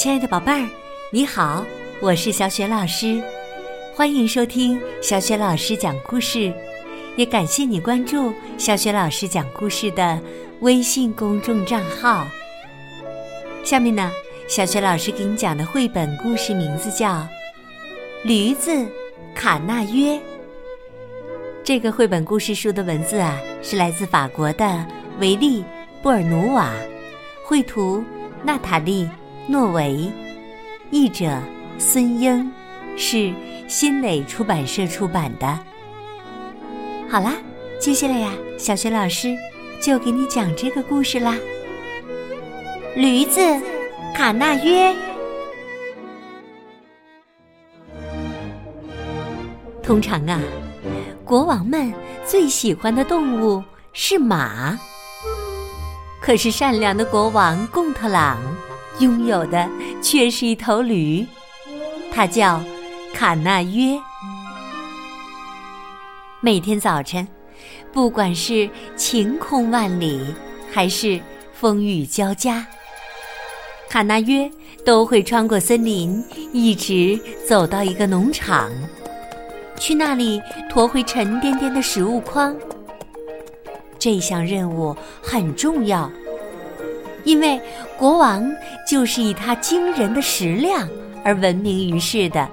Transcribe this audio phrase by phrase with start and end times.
[0.00, 0.66] 亲爱的宝贝儿，
[1.12, 1.62] 你好，
[2.00, 3.22] 我是小雪老师，
[3.94, 6.50] 欢迎收听小雪老师讲故事，
[7.16, 10.18] 也感谢你关注小雪老师讲故事的
[10.60, 12.26] 微信公众账号。
[13.62, 14.10] 下面呢，
[14.48, 17.16] 小雪老师给你讲的绘本故事名字叫
[18.24, 18.70] 《驴子
[19.34, 20.14] 卡纳约》。
[21.62, 24.86] 这个绘本故事书的文字啊，是来自法国的
[25.18, 25.60] 维利·
[26.02, 26.72] 布尔努瓦，
[27.44, 28.02] 绘图
[28.42, 29.06] 娜塔莉。
[29.46, 30.10] 诺维，
[30.90, 31.40] 译者
[31.78, 32.52] 孙英，
[32.96, 33.32] 是
[33.66, 35.58] 新蕾出版社出版的。
[37.08, 37.34] 好啦，
[37.80, 39.36] 接下来呀，小学老师
[39.82, 41.36] 就给你讲这个故事啦。
[42.94, 43.40] 驴子
[44.14, 44.94] 卡纳约，
[49.82, 50.40] 通常啊，
[51.24, 51.92] 国王们
[52.24, 54.78] 最喜欢的动物是马，
[56.20, 58.38] 可是善良的国王贡特朗。
[59.00, 59.68] 拥有的
[60.02, 61.26] 却是一头驴，
[62.12, 62.62] 它叫
[63.14, 63.98] 卡纳约。
[66.40, 67.26] 每天早晨，
[67.92, 70.34] 不管是晴空万里
[70.70, 71.18] 还是
[71.52, 72.66] 风雨交加，
[73.88, 74.50] 卡纳约
[74.84, 76.22] 都会穿过森林，
[76.52, 78.70] 一直走到一个农场，
[79.78, 82.54] 去那里驮回沉甸甸的食物筐。
[83.98, 86.10] 这项任务很重要。
[87.24, 87.60] 因为
[87.98, 88.44] 国王
[88.86, 90.88] 就是以他惊人的食量
[91.24, 92.48] 而闻名于世的，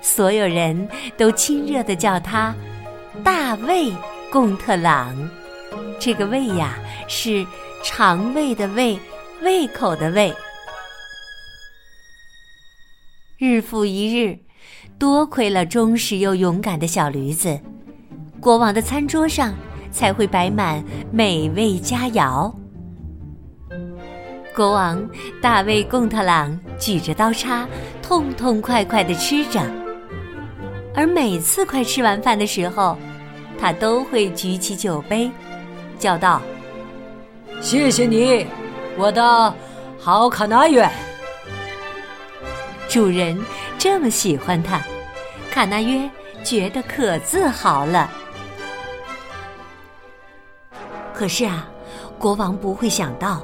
[0.00, 2.54] 所有人都亲热的叫他
[3.22, 3.90] 大卫·
[4.30, 5.14] 贡特朗。
[5.98, 7.46] 这个“胃”呀，是
[7.84, 8.98] 肠胃的“胃”，
[9.42, 10.34] 胃口的“胃”。
[13.38, 14.38] 日复一日，
[14.98, 17.58] 多亏了忠实又勇敢的小驴子，
[18.40, 19.54] 国王的餐桌上
[19.90, 22.52] 才会摆满美味佳肴。
[24.60, 25.08] 国王
[25.40, 27.66] 大卫·贡特朗举着刀叉，
[28.02, 29.58] 痛痛快快地吃着。
[30.94, 32.94] 而每次快吃完饭的时候，
[33.58, 35.30] 他都会举起酒杯，
[35.98, 36.42] 叫道
[37.62, 38.46] ：“谢谢你，
[38.98, 39.54] 我的
[39.98, 40.86] 好卡纳约。”
[42.86, 43.42] 主人
[43.78, 44.78] 这么喜欢他，
[45.50, 46.06] 卡纳约
[46.44, 48.10] 觉得可自豪了。
[51.14, 51.66] 可是啊，
[52.18, 53.42] 国王不会想到。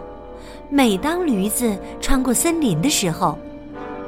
[0.69, 3.39] 每当驴子穿过森林的时候，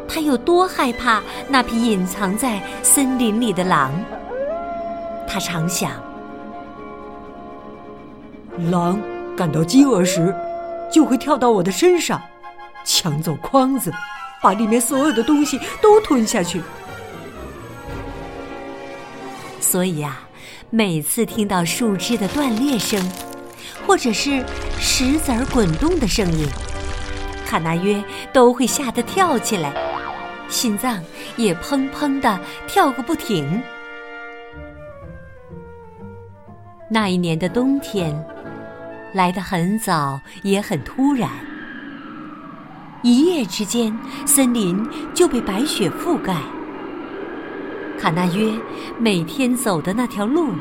[0.08, 3.92] 他有多害怕那匹隐藏在森林里的狼。
[5.26, 5.92] 他常想，
[8.70, 9.00] 狼
[9.36, 10.34] 感到饥饿时，
[10.90, 12.20] 就会跳到我的身上，
[12.84, 13.92] 抢走筐子，
[14.42, 16.60] 把里面所有的东西都吞下去。
[19.60, 20.22] 所以啊，
[20.70, 23.27] 每次听到树枝的断裂声。
[23.88, 24.44] 或者是
[24.78, 26.46] 石子儿滚动的声音，
[27.46, 28.04] 卡纳约
[28.34, 29.72] 都会吓得跳起来，
[30.46, 31.02] 心脏
[31.38, 33.62] 也砰砰的跳个不停。
[36.90, 38.14] 那一年的冬天
[39.14, 41.30] 来得很早，也很突然，
[43.02, 46.36] 一夜之间，森林就被白雪覆盖。
[47.98, 48.52] 卡纳约
[48.98, 50.52] 每天走的那条路。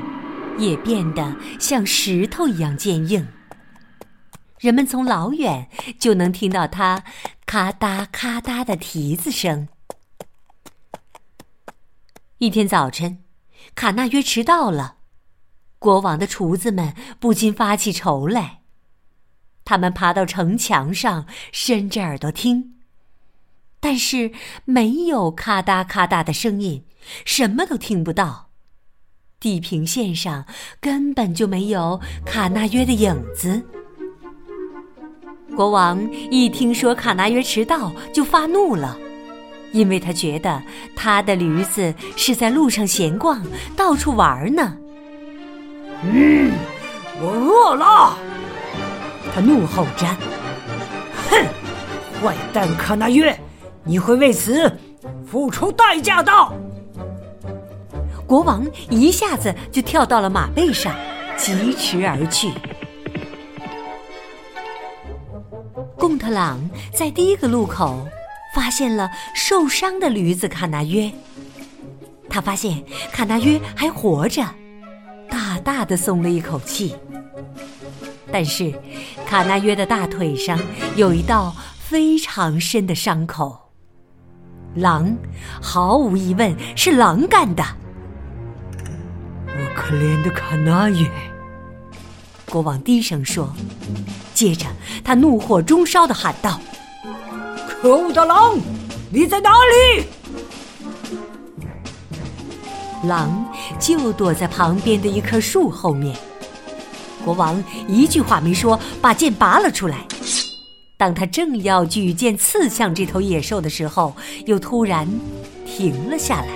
[0.57, 3.27] 也变得像石头一样坚硬。
[4.59, 5.69] 人们从老远
[5.99, 7.03] 就能听到它
[7.45, 9.67] 咔嗒咔嗒的蹄子声。
[12.39, 13.23] 一天早晨，
[13.75, 14.97] 卡纳约迟到了，
[15.79, 18.61] 国王的厨子们不禁发起愁来。
[19.63, 22.75] 他们爬到城墙上，伸着耳朵听，
[23.79, 24.31] 但是
[24.65, 26.85] 没有咔嗒咔嗒的声音，
[27.25, 28.46] 什么都听不到。
[29.39, 30.45] 地平线上
[30.81, 33.61] 根本就没有卡纳约的影子。
[35.55, 35.99] 国王
[36.29, 38.97] 一听说卡纳约迟到，就发怒了，
[39.71, 40.61] 因为他觉得
[40.95, 43.41] 他的驴子是在路上闲逛，
[43.75, 44.75] 到处玩呢。
[46.03, 46.51] 嗯，
[47.19, 48.17] 我饿了，
[49.33, 50.05] 他怒吼着。
[51.29, 51.45] 哼，
[52.21, 53.39] 坏蛋卡纳约，
[53.83, 54.71] 你会为此
[55.25, 56.31] 付出代价的。
[58.27, 60.93] 国王一下子就跳到了马背上，
[61.37, 62.51] 疾驰而去。
[65.97, 68.05] 贡特朗在第一个路口
[68.53, 71.09] 发现了受伤的驴子卡纳约，
[72.29, 72.83] 他发现
[73.13, 74.43] 卡纳约还活着，
[75.29, 76.95] 大大的松了一口气。
[78.29, 78.73] 但是，
[79.25, 80.59] 卡纳约的大腿上
[80.97, 83.57] 有一道非常深的伤口，
[84.75, 85.15] 狼
[85.61, 87.63] 毫无疑问是狼干的。
[89.77, 91.07] 可怜的卡纳耶，
[92.49, 93.53] 国王低声说。
[94.33, 94.65] 接着，
[95.03, 96.59] 他怒火中烧的喊道
[97.69, 98.57] ：“可恶的狼，
[99.11, 100.03] 你在哪里？
[103.03, 103.45] 狼
[103.79, 106.17] 就躲在旁边的一棵树后面。
[107.23, 110.05] 国王一句话没说，把剑拔了出来。
[110.97, 114.15] 当他正要举剑刺向这头野兽的时候，
[114.47, 115.07] 又突然
[115.65, 116.47] 停了下来。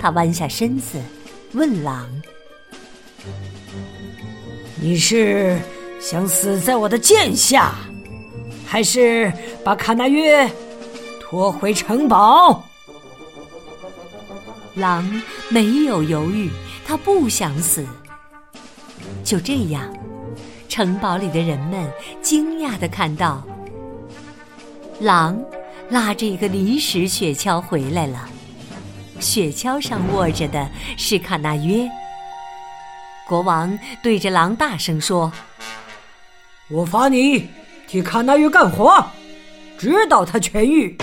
[0.00, 0.98] 他弯下身子，
[1.56, 2.06] 问狼
[4.78, 5.58] ：“你是
[5.98, 7.76] 想死在我的剑下，
[8.66, 9.32] 还是
[9.64, 10.46] 把卡纳约
[11.18, 12.62] 拖回城堡？”
[14.76, 16.50] 狼没有犹豫，
[16.84, 17.86] 他不想死。
[19.24, 19.90] 就这样，
[20.68, 23.42] 城堡里的人们惊讶的看到，
[25.00, 25.42] 狼
[25.88, 28.28] 拉着一个临时雪橇回来了。
[29.20, 31.88] 雪橇上卧着的是卡纳约。
[33.26, 35.32] 国王对着狼大声说
[36.70, 37.50] ：“我罚你
[37.88, 39.04] 替卡纳约干活，
[39.78, 40.96] 直到他痊愈。”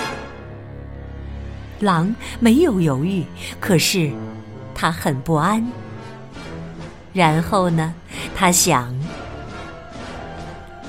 [1.80, 3.25] 狼没有犹豫，
[3.60, 4.12] 可是
[4.74, 5.66] 他很不安。
[7.12, 7.94] 然后呢，
[8.36, 8.95] 他想：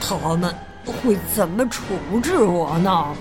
[0.00, 0.55] 他们
[0.85, 1.82] 会怎么处
[2.23, 3.15] 置我呢？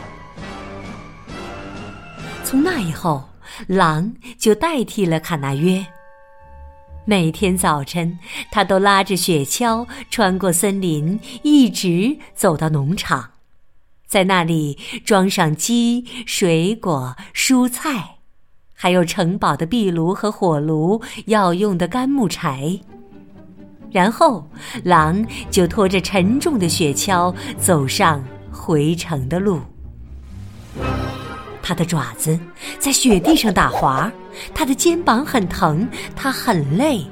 [2.44, 3.28] 从那以后，
[3.68, 5.86] 狼就代替了卡纳约。
[7.06, 8.18] 每天早晨，
[8.52, 13.32] 他都拉着雪橇穿过森林，一直走到农场。
[14.08, 18.18] 在那里装上鸡、水果、蔬菜，
[18.74, 22.80] 还有城堡的壁炉和火炉要用的干木柴。
[23.92, 24.48] 然后，
[24.84, 29.60] 狼就拖着沉重的雪橇走上回城的路。
[31.64, 32.38] 它的爪子
[32.78, 34.12] 在雪地上打滑，
[34.54, 37.04] 它的肩膀很疼，它很累，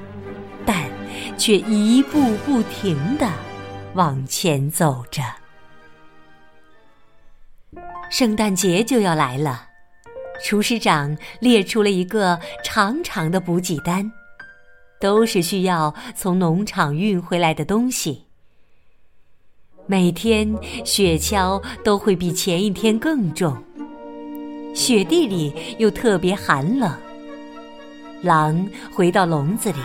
[0.66, 0.90] 但
[1.38, 3.32] 却一步不停地
[3.94, 5.24] 往前走着。
[8.10, 9.70] 圣诞节就要来了，
[10.44, 14.12] 厨师长列出了一个长长的补给单，
[15.00, 18.26] 都是需要从农场运回来的东西。
[19.88, 20.54] 每天
[20.86, 23.62] 雪橇都会比前一天更重，
[24.74, 26.92] 雪地里又特别寒冷。
[28.22, 29.80] 狼回到笼子里，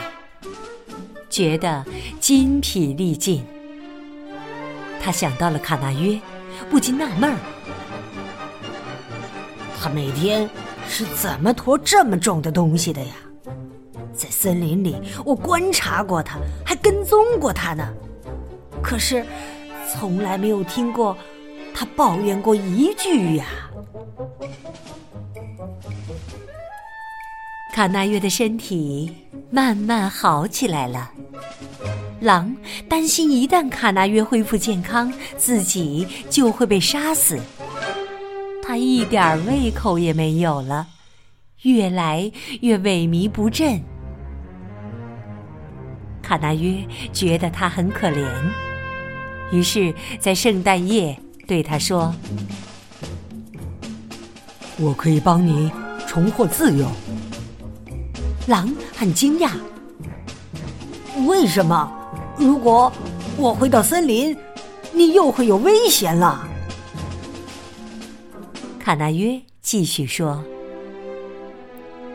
[1.31, 1.85] 觉得
[2.21, 3.44] 筋疲力尽。
[5.00, 6.21] 他想到了卡纳约，
[6.71, 7.37] 不禁纳闷儿。
[9.81, 10.49] 他每天
[10.88, 13.15] 是怎么驮这么重的东西的呀？
[14.12, 17.88] 在森林里，我观察过他，还跟踪过他呢。
[18.83, 19.25] 可是，
[19.93, 21.17] 从来没有听过
[21.75, 23.47] 他抱怨过一句呀。
[27.76, 29.12] 卡纳约的身体
[29.50, 31.11] 慢慢好起来了。
[32.20, 32.56] 狼
[32.88, 37.38] 担心，一旦卡纳约恢复健康，自己就会被杀死。
[38.62, 40.87] 他一点胃口也没有了，
[41.64, 42.32] 越来
[42.62, 43.78] 越萎靡不振。
[46.23, 46.82] 卡纳约
[47.12, 48.26] 觉得他很可怜，
[49.52, 51.14] 于是，在圣诞夜
[51.46, 52.14] 对他说
[54.81, 55.70] ：“我可以帮你
[56.06, 56.90] 重获自由。”
[58.47, 59.51] 狼很惊讶
[61.27, 61.91] ：“为什么？
[62.37, 62.93] 如果
[63.37, 64.37] 我回到森林，
[64.93, 66.47] 你又会有危险了？”
[68.79, 70.45] 卡纳约继续说：“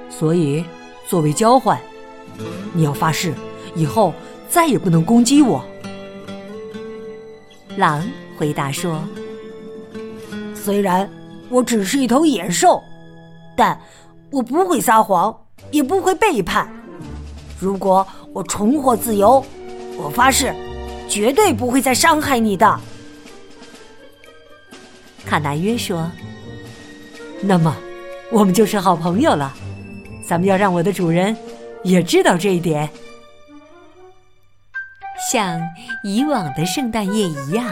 [0.09, 0.63] 所以，
[1.05, 1.77] 作为交换，
[2.71, 3.33] 你要发誓
[3.75, 4.13] 以后
[4.49, 5.61] 再也不能攻击我。”
[7.75, 8.01] 狼
[8.37, 9.01] 回答说
[10.55, 11.09] ：“虽然
[11.49, 12.81] 我只是一头野兽，
[13.57, 13.77] 但
[14.31, 15.35] 我不会撒谎，
[15.69, 16.67] 也不会背叛。
[17.59, 19.45] 如果我重获自由，
[19.97, 20.53] 我发誓
[21.07, 22.79] 绝对不会再伤害你的。”
[25.25, 26.09] 卡纳约说。
[27.43, 27.75] 那么，
[28.31, 29.51] 我们就是好朋友了。
[30.27, 31.35] 咱们要让我的主人
[31.83, 32.87] 也知道这一点。
[35.31, 35.59] 像
[36.03, 37.65] 以往的圣诞夜一样，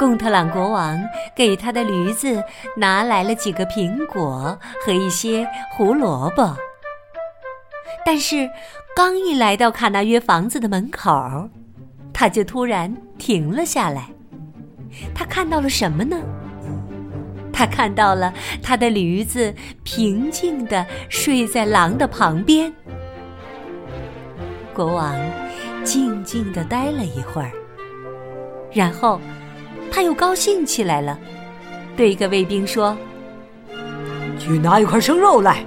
[0.00, 0.98] 贡特朗国王
[1.36, 2.42] 给他的驴子
[2.74, 6.56] 拿来了几个苹果和一些胡萝卜。
[8.02, 8.48] 但是，
[8.96, 11.50] 刚一来到卡纳约房子的门口，
[12.14, 14.08] 他就突然停了下来。
[15.14, 16.16] 他看到了什么呢？
[17.52, 19.54] 他看到了他的驴子
[19.84, 22.72] 平静地睡在狼的旁边。
[24.72, 25.14] 国王
[25.84, 27.52] 静静地待了一会儿，
[28.72, 29.20] 然后
[30.00, 31.18] 他又高兴起来了，
[31.94, 32.96] 对一个卫兵说
[34.40, 35.62] ：“去拿一块生肉来，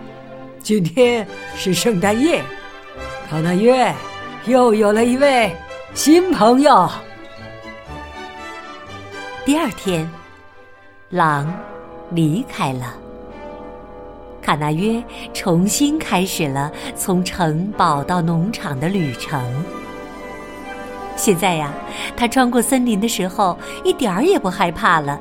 [0.59, 2.43] 今天是圣诞夜，
[3.29, 3.93] 卡纳约
[4.47, 5.55] 又有了一位
[5.93, 6.89] 新朋友。”
[9.45, 10.09] 第二天。
[11.11, 11.53] 狼
[12.09, 12.95] 离开了。
[14.41, 14.99] 卡纳约
[15.31, 19.39] 重新开始了从城堡到农场的旅程。
[21.15, 21.73] 现在呀，
[22.15, 25.19] 他穿过森林的时候一点儿也不害怕了。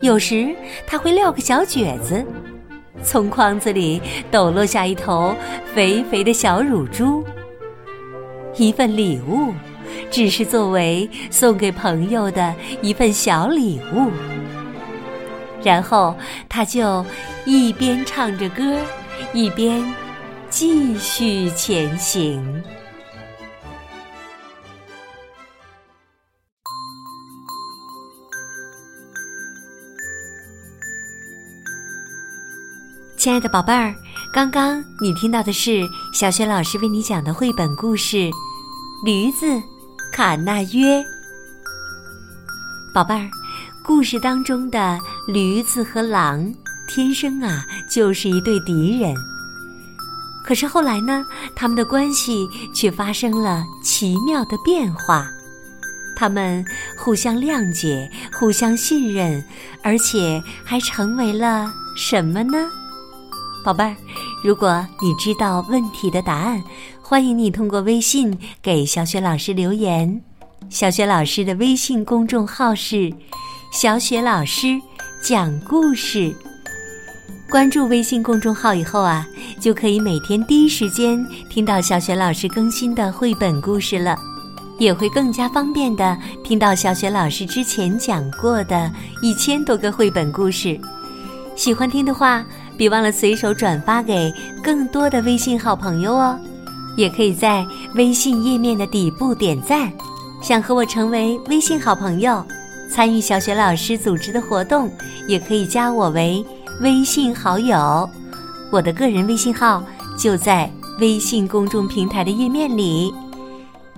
[0.00, 0.54] 有时
[0.86, 2.24] 他会撂个小蹶子，
[3.02, 5.34] 从筐子里抖落下一头
[5.74, 7.24] 肥肥的小乳猪。
[8.56, 9.54] 一份礼物，
[10.10, 14.10] 只是作为送给朋友的一份小礼物。
[15.62, 16.14] 然后
[16.48, 17.04] 他就
[17.44, 18.76] 一边唱着歌，
[19.32, 19.82] 一边
[20.50, 22.62] 继续前行。
[33.22, 33.94] 亲爱的宝贝儿，
[34.32, 38.16] 刚刚你听到的是小雪老师为你讲的绘本故事
[39.04, 39.46] 《驴子
[40.12, 40.98] 卡纳约》。
[42.92, 43.30] 宝贝儿，
[43.80, 44.98] 故事当中的
[45.28, 46.52] 驴子和狼
[46.88, 49.14] 天生啊就是一对敌人。
[50.42, 51.24] 可是后来呢，
[51.54, 55.30] 他们的关系却发生了奇妙的变化，
[56.16, 56.64] 他们
[56.98, 59.40] 互相谅解、互相信任，
[59.80, 62.68] 而且还成为了什么呢？
[63.64, 63.94] 宝贝儿，
[64.42, 66.60] 如果你知道问题的答案，
[67.00, 70.20] 欢迎你通过微信给小雪老师留言。
[70.68, 73.12] 小雪老师的微信公众号是
[73.72, 74.80] “小雪老师
[75.22, 76.34] 讲故事”。
[77.48, 79.24] 关注微信公众号以后啊，
[79.60, 84.18] 就可以每天第一时间听到小雪老师更新的绘本故事了，
[84.78, 88.90] 也会更加方便的听到小雪老师之前讲过的
[89.22, 90.80] 一千多个绘本故事。
[91.54, 92.44] 喜欢听的话。
[92.82, 96.36] 别忘了随手转发给更多的微信好朋友哦，
[96.96, 99.88] 也可以在微信页面的底部点赞。
[100.42, 102.44] 想和我成为微信好朋友，
[102.90, 104.90] 参与小雪老师组织的活动，
[105.28, 106.44] 也可以加我为
[106.80, 108.10] 微信好友。
[108.72, 109.80] 我的个人微信号
[110.18, 113.14] 就在微信公众平台的页面里。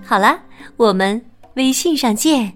[0.04, 0.38] 好了，
[0.76, 1.22] 我们
[1.54, 2.52] 微信上见。